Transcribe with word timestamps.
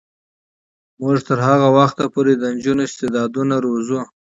موږ 0.99 1.15
به 1.21 1.25
تر 1.27 1.39
هغه 1.47 1.67
وخته 1.77 2.03
پورې 2.13 2.33
د 2.35 2.43
نجونو 2.55 2.81
استعدادونه 2.87 3.55
روزو. 3.65 3.99